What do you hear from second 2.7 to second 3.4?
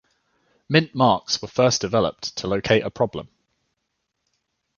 a problem.